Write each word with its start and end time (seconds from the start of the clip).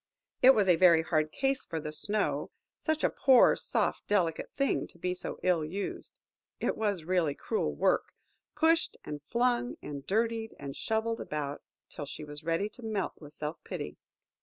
It 0.41 0.55
was 0.55 0.67
a 0.67 0.77
very 0.77 1.03
hard 1.03 1.31
case 1.31 1.63
for 1.63 1.79
the 1.79 1.91
snow! 1.91 2.49
Such 2.79 3.03
a 3.03 3.09
poor, 3.11 3.55
soft, 3.55 4.07
delicate 4.07 4.49
thing 4.57 4.87
to 4.87 4.97
be 4.97 5.13
so 5.13 5.39
ill 5.43 5.63
used,–it 5.63 6.75
was 6.75 7.03
really 7.03 7.35
cruel 7.35 7.75
work! 7.75 8.05
Pushed, 8.55 8.97
and 9.05 9.21
flung, 9.21 9.75
and 9.79 10.03
dirtied, 10.07 10.55
and 10.57 10.75
shovelled 10.75 11.21
about 11.21 11.61
till 11.87 12.07
she 12.07 12.23
was 12.23 12.43
ready 12.43 12.67
to 12.69 12.81
melt 12.81 13.13
with 13.19 13.33
self 13.33 13.63
pity. 13.63 13.97